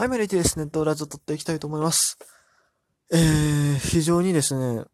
[0.00, 0.64] はい、メリティですね。
[0.64, 2.16] 動画を撮っていきたいと思います。
[3.12, 4.84] えー、非常にですね、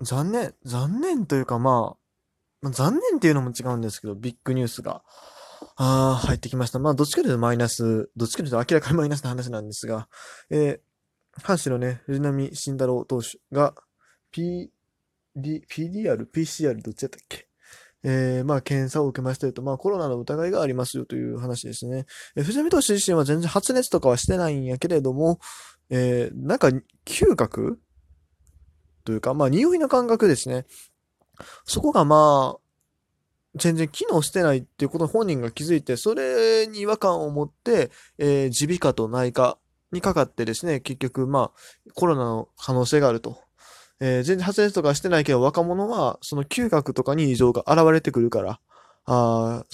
[0.00, 1.96] 残念、残念というかまあ、
[2.62, 5.02] まあ、残念っていうのも違うんですけど、ビッグニュースが、
[5.76, 6.78] あー、入ってきました。
[6.78, 10.08] まあ、どっちかというとマイナス、どっちかというと明らかにマイナスな話なんですが、
[10.48, 13.74] えー、阪神のね、藤浪晋太郎投手が、
[14.32, 14.70] PD、
[15.68, 17.45] PDR、PCR どっちやったっけ？
[18.08, 22.06] えー、まあ、検査を受けましたよと、まあ、コロナの疑いがありますよという話ですね。
[22.36, 25.40] えー、藤波投手自身は全然発熱とかはしてないんやけれども、
[25.90, 26.68] えー、なんか、
[27.04, 27.80] 嗅覚
[29.04, 30.66] というか、まあ、匂いの感覚ですね。
[31.64, 32.60] そこがまあ、
[33.56, 39.58] 全然機能してないっていうこと本人が気づいて、それに違和感を持って、えー、耳鼻科と内科
[39.90, 43.45] にかかってですね、結局まあ、コロナの可能性があると。
[44.00, 48.60] えー、全然発熱とかしてないけど、若者は、その嗅覚とかに異常が現れてくるから、
[49.06, 49.64] あ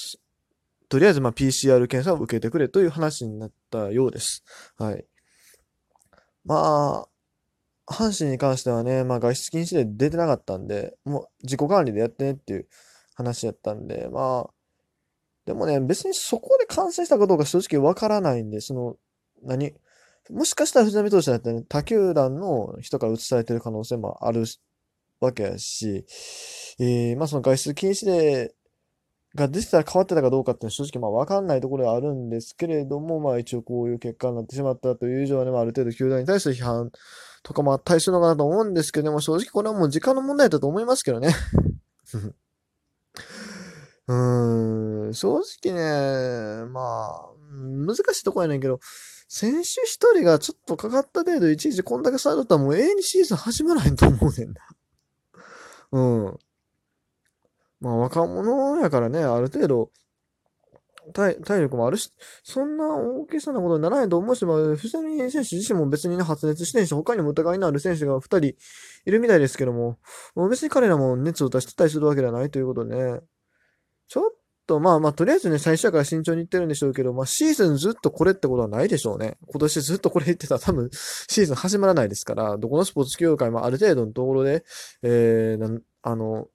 [0.88, 4.44] とりあえず、ま、PCR 検査を受けてくれという話になったようです。
[4.76, 5.06] はい。
[6.44, 12.68] まあ、阪神に関してはね、まあ、外出禁止で出てなかったんで、もう自己管理でやってねっていう
[13.14, 14.50] 話やったんで、まあ、
[15.46, 18.96] でもね、別にそこで感染したかどうか正直わからないんで、その、
[19.42, 19.74] 何？
[20.30, 24.44] もしかしたら藤浪投手だったら、ね、他球団の人から移されてる可能性もある
[25.20, 26.04] わけやし、
[26.78, 28.54] えー、まあその外出禁止令
[29.34, 36.90] が出てたら変わってたかどうかっていうのは正直まあわかんないところではあるんですけれども、まあ一応こういう結果になってしまったという以上はね、まあある程度球団に対する批判
[37.42, 41.34] とかもあったりするのかなと思うんですけども、正直これはもう時間の問題だと思いますけどね。
[44.08, 48.80] うーん、正直ね、まあ、難しいとこやねんけど、
[49.34, 54.60] 選手一人がちょっとかかった程度いちいちこんだけされたらもう永遠にシーズン始まらへんと思うねんな。
[55.90, 56.38] うん。
[57.80, 59.90] まあ若者やからね、ある程度
[61.14, 68.54] 体体力もあるし、そんな大きさなことにならないと思うし、まあ、藤波選手自身も別に、ね、発熱してんし、他にも疑いのある選手が2人い
[69.06, 69.98] るみたいですけども、
[70.34, 73.20] もう別に彼らも熱を出してたりするわけではないということでね、
[74.08, 74.41] ちょっ
[74.72, 79.36] と、まあまあ、とりあえずね、最初から慎重に言ってるんでしょうけど、まあ、シーズンずっとこれってことはないでしょうね。
[79.46, 84.64] 今年ずっとこれ言ってたら多分、シーズン始まらないですから、どこのスポーツ協会もある程度のところで、
[85.02, 86.48] えー、あの、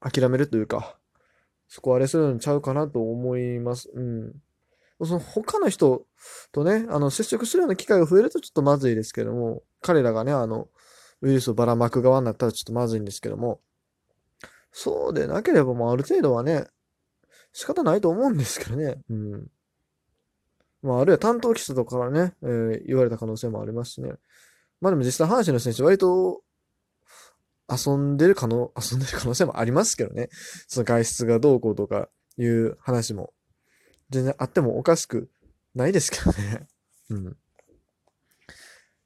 [0.00, 0.96] 諦めるというか、
[1.68, 3.90] そこあれするんちゃうかなと思います。
[3.92, 4.32] うん。
[5.04, 6.06] その他の人
[6.52, 10.68] とね、あの、接触するような機会が増えるとちょっとまずいですけども、彼らがね、あの、
[11.22, 13.60] ウイルスをばらまく側になったらちょっとまずいんですけども、
[14.78, 16.66] そうでなければもうある程度はね、
[17.56, 18.98] 仕方ないと思うんですけどね。
[19.08, 19.46] うん。
[20.82, 24.12] まあ、あるいは担当記者とかからね、えー、言われた可能性もありますしね。
[24.82, 26.42] まあでも実際、阪神の選手、割と、
[27.66, 30.28] 遊んでる可能、 遊んでる可能性もありますけどね。
[30.68, 33.32] その外出がどうこうとかいう話も、
[34.10, 35.30] 全然あってもおかしく
[35.74, 36.68] ないですけどね。
[37.08, 37.36] うん。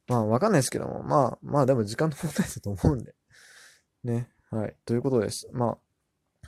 [0.08, 3.14] まあ、わかんないですけども、まあ、まあでも時間の問題だと思うんで。
[4.02, 4.28] ね。
[4.50, 4.76] はい。
[4.84, 5.48] ということです。
[5.52, 5.78] まあ、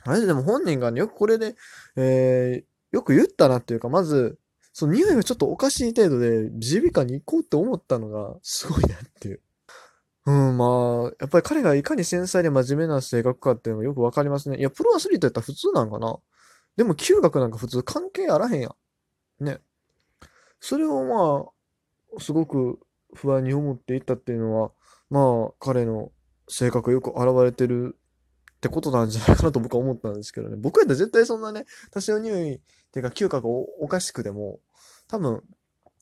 [0.05, 1.55] あれでも本人が、ね、よくこれで、
[1.95, 4.37] えー、よく言ったなっていうか、まず、
[4.73, 9.41] その匂いがちょっとおかしい程度で、耳鼻科に行こうって思ったのが、すごいなっていう。
[10.25, 14.57] うん、まあ、やっぱり彼がいかに繊細で真面目な性格かっていうのがよくわかりますね。
[14.57, 16.17] いや、プロアスリートやったら普通なんかな。
[16.77, 18.69] でも、嗅覚なんか普通関係あらへんや
[19.39, 19.43] ん。
[19.43, 19.59] ね。
[20.59, 21.45] それをま
[22.17, 22.79] あ、すごく
[23.13, 24.71] 不安に思っていったっていうのは、
[25.09, 26.11] まあ、彼の
[26.47, 27.97] 性格よく現れてる
[28.63, 30.55] ってことなんじゃないかなと僕は思ったんですけどね。
[30.57, 32.59] 僕やったら絶対そんなね、多少匂いっ
[32.93, 33.45] ていうか嗅覚
[33.81, 34.61] おかしくても、
[35.09, 35.43] 多分、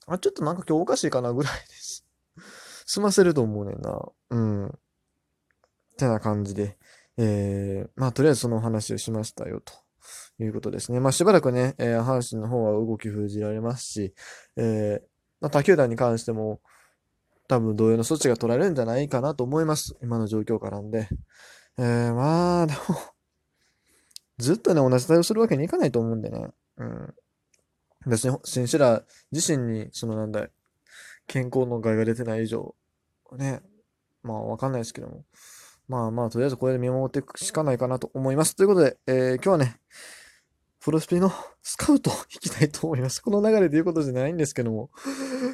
[0.06, 2.06] あ、ちょっとなんか今日おかしいかなぐらいです。
[2.86, 4.00] 済ませると思うねんな。
[4.30, 4.68] うん。
[4.68, 4.70] っ
[5.98, 6.78] てな感じで。
[7.18, 9.74] えー、まあとりあえずその話をしましたよと。
[10.40, 11.00] いうことですね。
[11.00, 14.14] まあしばらくね、えー、阪神の方は動き封じられますし、
[14.56, 15.02] えー、
[15.40, 16.62] まあ他球団に関しても、
[17.48, 19.96] 多分同様の措置が取られるんじゃないかなと思います。
[20.02, 21.10] 今の状況からんで。
[21.78, 22.80] えー、まあ、でも
[24.38, 26.48] ずっとね、同じ対応するわけにいかないと思うんでね。
[26.78, 27.14] うん。
[28.08, 30.50] 別に、選手ら自身に、そのなんだい、
[31.28, 32.76] 健康の害が出てない以上、
[33.38, 33.62] ね、
[34.24, 35.26] まあわかんないですけども。
[35.88, 38.56] まあまあ、とりあえずこれで見守っていくしかないかなと思います。
[38.56, 39.80] ということで、えー、今日はね、
[40.80, 41.32] プロスピの
[41.62, 43.22] スカウトを引きたいと思います。
[43.22, 44.90] この流れで言うことじゃないんですけども、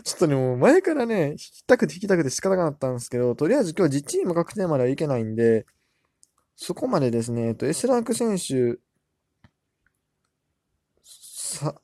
[0.03, 5.65] ちょっとね、もう前からね、引きたくて引きたくて仕方がなかったんですけど、とりあえず今日は実チーム確定まではいけないんで、
[6.59, 8.80] そこまでですね、えっと、S ランク選手、
[11.04, 11.75] さ、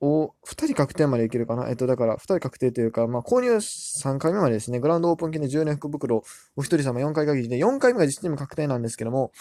[0.00, 1.68] を、2人確定までいけるかな？
[1.68, 6.22] えっと、だから、2人確定というか、まあ、購入3回目までですね、グラウンドオープン金で10年福袋、
[6.56, 9.32] お一人様4回限りで、4回目が実チーム確定なんですけども、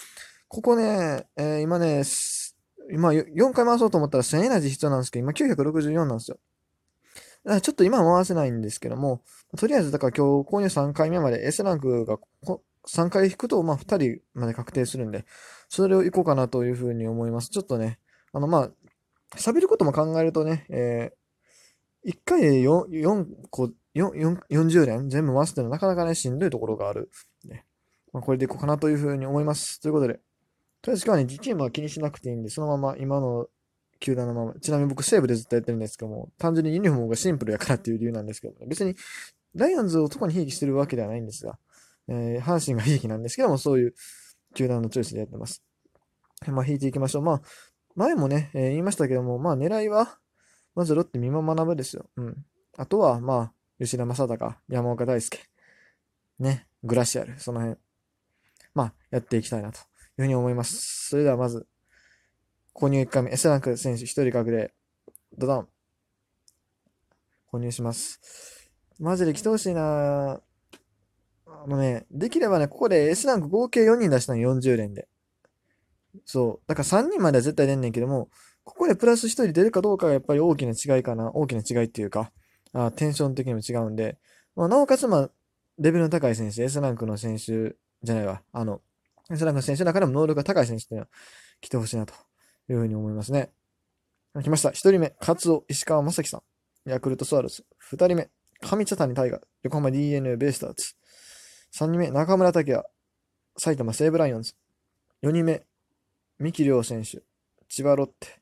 [0.48, 2.04] ここね、えー、今ね、
[2.92, 6.40] 今4回回そうと思ったら1000エナジー必要なんですけど、今964なんですよ。
[7.62, 9.22] ちょっと今は回せないんですけども、
[9.58, 12.20] とりあえずだから今日購入3回目まで S ランクが
[12.88, 15.26] 3回引くと、まあ2人まで確定するんで、
[15.70, 17.50] それを行こうかなというふうに思います。
[17.50, 18.00] ちょっとね、
[18.34, 18.72] あのまあ、
[19.38, 27.10] 喋ることも考えるとね、えー、1回で 4, 4個、4 40連全部回すっていうのはなかなかね、しんどいところがある。
[27.46, 27.66] ね
[28.14, 29.80] まあ、これでいこうかなというふうに思います。
[29.82, 30.16] ということで、
[30.82, 33.48] とりあえず今日はね、チームは気にしなくていいんで、そのまま今の
[34.00, 34.54] 球団のまま。
[34.60, 38.96] ちなみに僕、西武でずっとやってるんですけども、単純にユニフォームがシンプルやからっていう理由なんですけど、ね別に、
[39.56, 41.58] ライオンズを特に悲劇してるわけではないんですが、
[42.08, 43.96] えー、阪神が悲劇なんですけども、そういう
[44.54, 45.64] 球団のチョイスでやってます。
[46.48, 47.22] まあ、引いていきましょう。
[47.22, 47.42] まあ、
[47.96, 50.18] 前もね、えー、言いましたけども、まあ、狙いは、
[50.76, 52.10] まずロッテ、美馬学ぶですよ。
[52.16, 52.46] うん。
[52.78, 55.40] あとは、まあ、吉田正尚、山岡大輔、
[56.40, 57.78] ね、グラシアル、その辺、
[58.74, 61.10] まあ、やっていきたいなというふうに思います。
[61.10, 61.68] それではまず、
[62.74, 64.74] 購入1回目、S ランク選手1人格で、
[65.38, 65.68] ドドン。
[67.52, 68.70] 購入します。
[69.00, 70.51] マジで来てほしいなぁ
[71.64, 75.08] あのね、できればね、ここで S ランク合計4人出したの40連で。
[76.26, 76.68] そう。
[76.68, 78.30] だから3人までは絶対出んねんけども、
[78.64, 81.30] ここでプラス1人出るかどうかがやっぱり大きな違いかな。
[81.32, 82.32] 大きな違いっていうか、
[82.74, 84.18] あテンション的にも違うんで、
[84.56, 85.30] まあ、なおかつ、まあ、
[85.78, 88.42] レベルの高い選手、S ランクの選手じゃないわ。
[88.52, 88.82] あの、
[89.30, 91.10] S ランクの選手の中でも能力が高い選手っていうのは
[91.62, 92.14] 来てほしいなと
[92.70, 93.52] いうふうに思いますね。
[94.42, 94.70] 来ました。
[94.70, 96.90] 1人目、カツオ、石川正樹さん。
[96.90, 97.66] ヤクルトスワローズ。
[97.92, 98.30] 2人目、
[98.62, 99.42] 上茶谷大河。
[99.64, 100.96] 横浜 DNA ベイスターズ。
[101.74, 102.84] 3人目、中村拓也。
[103.58, 104.56] 埼玉西武ライオンズ。
[105.24, 105.66] 4人目、
[106.40, 107.22] 三木亮選手。
[107.70, 108.42] 千葉ロッテ。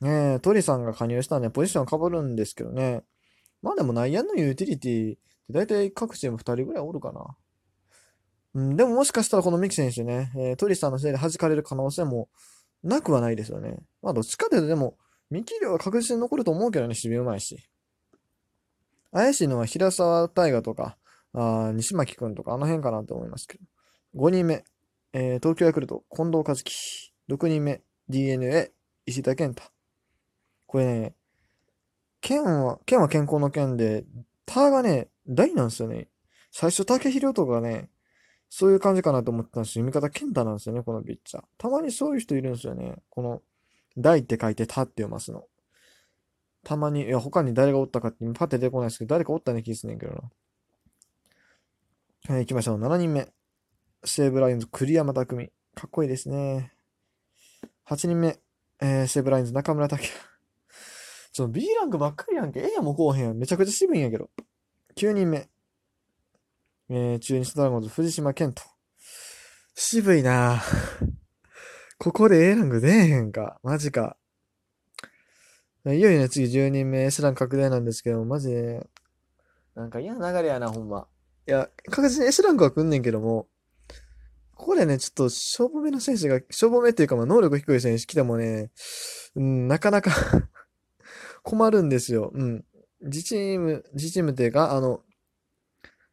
[0.00, 3.02] ねえ、鳥さんが加入したらね、ポジション被るんですけどね。
[3.62, 5.16] まあでも内野のユーティリティ、
[5.50, 7.36] だいたい各チーム2人ぐらいおるかな。
[8.54, 12.28] うん、でももしかしたらこの三木選手ね、えー、トリさんのせいで弾かれる可能性も
[12.82, 13.76] なくはないですよね。
[14.02, 14.96] まあどっちかというとでも、
[15.30, 17.58] 三木亮は確実に残ると思うけどね、守備うまいし。
[19.12, 20.96] 怪しいのは平沢大河とか、
[21.34, 23.64] あ西巻くんとかあの辺かなと思いますけど。
[24.16, 24.64] 5人目、
[25.12, 27.12] えー、東京ヤクルト、近藤和樹。
[27.28, 28.72] 6人目、DNA、
[29.06, 29.62] 石田健太。
[30.66, 31.14] これね、
[32.20, 34.04] 剣は、剣は健康の剣で、
[34.46, 36.08] タがね、大なんですよね。
[36.50, 37.88] 最初、竹広とかね、
[38.48, 39.84] そういう感じかなと思ってたんですよ。
[39.84, 41.44] 味方健太なんですよね、このピッチャー。
[41.56, 42.96] たまにそういう人いるんですよね。
[43.08, 43.42] この、
[43.96, 45.44] 大って書いて、たって読ますの。
[46.64, 50.20] たまに、いや、他に誰がおったかって、パッて出てこないですけど、誰かおったね気すねんけどな。
[52.30, 52.78] はい、行きましょう。
[52.78, 53.26] 7人目。
[54.04, 55.50] 西武ライオンズ、栗山匠。
[55.74, 56.72] かっこいいですね。
[57.88, 58.38] 8人目。
[58.80, 60.14] えー、西武ライオンズ、中村拓也。
[61.34, 62.60] ちょ、B ランクばっかりやんけ。
[62.60, 64.30] A やもこうへんやんめちゃくちゃ渋いんやけど。
[64.94, 65.48] 9人目。
[66.88, 68.62] えー、中日ドラゴンズ、藤島健人。
[69.74, 70.62] 渋いな
[71.98, 73.58] ここで A ランク出えへんか。
[73.64, 74.16] マジか。
[75.84, 78.88] いよいよね、次10人目 S ランク拡大なんですけど、マジで、
[79.74, 81.08] なんか嫌な流れやな、ほんま。
[81.50, 83.48] いや、確実に S ランクは来んねんけども、
[84.54, 88.70] ここでね、ちょっと、勝負目の選手が、勝負目っていうか、まあ、能力低い選手来てもね、
[89.34, 90.12] うん、なかなか
[91.42, 92.30] 困るんですよ。
[92.32, 92.64] うん。
[93.00, 95.02] 自チーム、自チームっていうか、あの、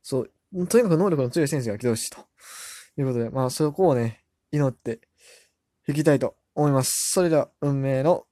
[0.01, 0.31] そう、
[0.67, 2.25] とにかく能力の強い選手が来てほしいと。
[2.97, 5.01] いうことで、まあ、そこをね、祈って
[5.87, 7.11] いきたいと思います。
[7.13, 8.25] それでは、運命の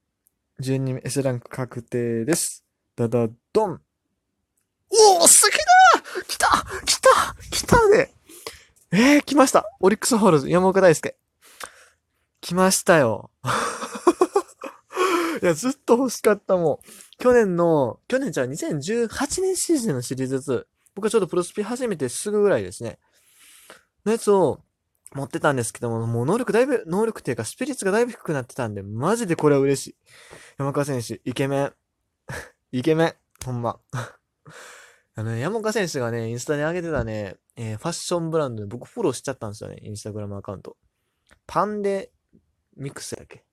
[0.60, 2.66] 12名 S ランク確定です。
[2.96, 3.82] ダダドン。
[4.90, 5.65] おお、好きだ
[6.28, 6.48] 来た
[6.86, 7.10] 来た
[7.52, 8.12] 来たね
[8.92, 9.66] えー、来ました。
[9.80, 11.16] オリックスホールズ、山岡大輔。
[12.42, 13.32] 来ましたよ。
[15.42, 16.88] いや、ずっと欲しかったもん。
[17.18, 20.66] 去年の、去年じゃあ2018年シーズンのシリーズ2。
[20.96, 23.00] 僕はちょっとプロスピ始めてすぐぐらいですね。
[24.06, 24.62] のやつを
[25.14, 29.96] 持ってたんですけども、もう能力だいぶ、能力っていうかスピリッツがだいぶ低くなってたんで、マジでこれは嬉しい。
[30.58, 31.74] 山川選手、イケメン。
[32.72, 33.16] イケメン。
[33.44, 33.80] ほんま。
[35.18, 40.76] あのね、山岡選手がね、インスタに上げてたね、えー、ファッションブランドで僕フォローしちゃったんですよね、インスタグラムアカウント。
[41.48, 42.12] パンデ
[42.76, 43.46] ミックスやっけ？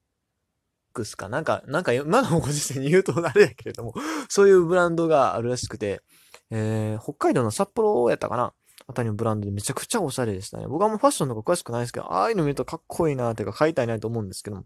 [0.93, 1.29] クスか？
[1.29, 3.95] なんか、なんか、今のご時世に言うとあれやけれども、
[4.29, 6.03] そういうブランドがあるらしくて、
[6.51, 8.53] えー、北海道の札幌やったかな？
[8.89, 10.67] あたりのブランドでめちゃくちゃおしゃれでしたね。
[10.67, 14.65] 僕はもうファッションとか詳しくないですけど、ああいうの見るとかっこいいなっていうか買いたいなと思うんですけども。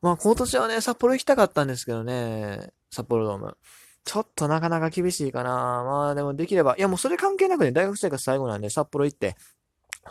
[0.00, 3.56] まあ今年はね、札幌行きたかったんですけどね、札幌ドーム。
[4.04, 5.50] ちょっとなかなか厳しいかな。
[5.50, 9.36] まあでもできれば、いやもうそれ関係なくね、大学生活最後なんで札幌行って、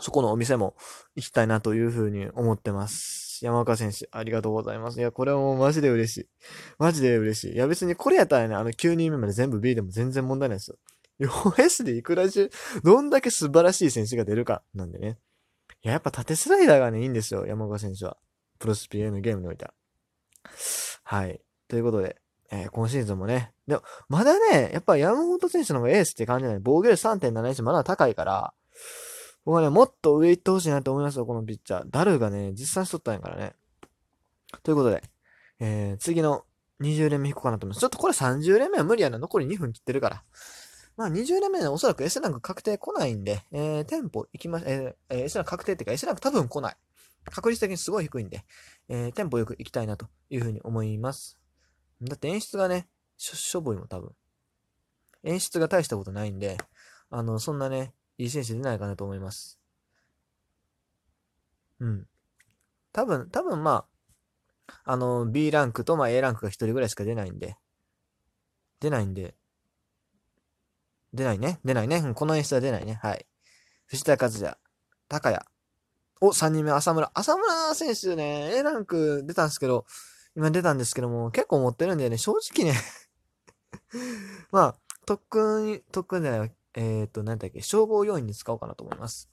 [0.00, 0.74] そこのお店も
[1.14, 3.44] 行きたいなというふうに思ってます。
[3.44, 4.98] 山岡選手、ありがとうございます。
[4.98, 6.28] いや、これはもうマジで嬉しい。
[6.78, 7.54] マジで嬉しい。
[7.54, 10.76] いや、別にこれやったらね、あの9人目まで全部 B でも全然問題ないですよ。
[11.20, 12.50] 4S でいくら中、
[12.82, 15.18] どんだけ素晴らしい選手が出るか、なんでね。
[15.82, 18.16] いや、やっぱ縦スライダーがね、いいんですよ、山岡選手は。
[18.58, 19.74] プロスピエのゲームにおいては。
[21.04, 21.40] はい。
[21.68, 22.16] ということで、
[22.50, 23.52] えー、今シーズンもね。
[23.66, 26.58] でも、まだね、やっぱ山本選手の方がエースって感じない。
[26.60, 28.52] 防御率3.71まだ高いから、
[29.44, 31.84] 僕はね、もっと上行ってほしいなと思いますよ、このピッチャー。
[31.90, 33.54] ダルがね、実際しとったんやからね。
[34.62, 35.02] ということで、
[35.60, 36.44] えー、次の
[36.80, 37.80] 20連目引こうかなと思います。
[37.80, 39.18] ちょっとこれ30連目は無理やな。
[39.18, 40.22] 残り2分切ってるから。
[40.96, 46.76] まあ20連目でおそらく S ランク確定来ないんで、えー、テンポ行きまし、えー、S ランク確定っていうか S ランク多分来ない。
[47.30, 48.44] 確率的にすごい低いんで、
[48.88, 51.38] えー、テンポよく行きたいなというふうに思います。
[52.04, 54.12] だって演出がね、しょ、しょぼいも多分。
[55.22, 56.58] 演出が大したことないんで、
[57.10, 59.58] あの、そんなね、いい選手出ないかなと思います。
[61.80, 62.06] うん。
[62.92, 63.86] 多分、多分ま
[64.66, 67.56] あ、あの、B ランクとまあ A ランクが一人ぐらいしか出ないんで、
[68.80, 69.34] 出ないんで、
[71.12, 71.60] 出ないね。
[71.64, 72.02] 出ないね。
[72.14, 72.94] この演出は出ないね。
[72.94, 73.26] はい。
[73.86, 74.56] 藤田和也、
[75.08, 75.38] 高谷。
[76.20, 77.10] お、3人目、浅村。
[77.14, 79.86] 浅村選手ね、A ランク出たんですけど、
[80.36, 82.78] 今出たんですけども、結構持ってるんでね、正直ね
[84.50, 84.76] まあ、
[85.06, 89.30] 特訓、特訓じゃない、えっ、ー、と、なんだっけ、消防要員に使おうかなと思います。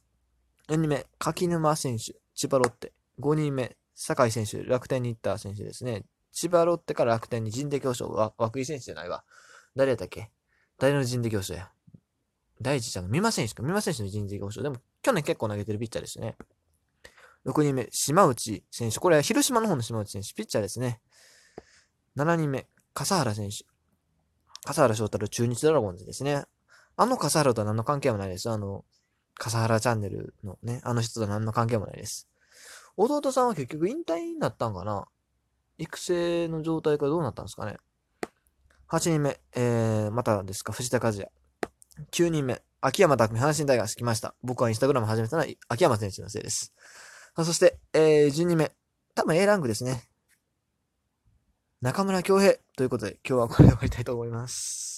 [0.67, 2.93] 4人目、柿沼選手、千葉ロッテ。
[3.19, 6.05] 5人目、酒井選手、楽天に行った選手ですね。
[6.31, 9.23] 千葉ロッテから楽天に人的表彰、わ、涌井選手じゃないわ。
[9.75, 10.31] 誰やったっけ？
[10.77, 11.71] 誰の人的表彰や？
[12.61, 13.09] 第一じゃん。
[13.09, 13.63] 三馬選手か。
[13.63, 14.63] 三馬選手の人的表彰。
[14.63, 16.37] でも、去年結構投げてるピッチャーですね。
[17.45, 18.99] 6人目、島内選手。
[18.99, 20.33] これは広島の方の島内選手。
[20.33, 21.01] ピッチャーですね。
[22.15, 23.65] 7人目、笠原選手。
[24.63, 26.43] 笠原翔太郎中日ドラゴンズですね。
[26.95, 28.49] あの笠原とは何の関係もないです。
[28.49, 28.85] あの、
[29.35, 32.27] 笠原チャンネルのね、あの人とは何の関係もないです。
[32.95, 35.07] 弟さんは結局引退になったんかな
[35.77, 37.77] 育成の状態かどうなったんですかね
[38.89, 41.27] ?8 人目、えー、またですか、藤田和也。
[42.11, 44.35] 9人目、秋山拓阪神大学来ました。
[44.43, 46.73] 僕はインスタグラム始めたのは秋山選手のせいです。
[47.37, 48.71] そして、えー、12名、
[49.15, 50.03] 多分 A ランクですね。
[51.81, 54.91] 中村京平ということで、今日はこれで終わりたいと思います。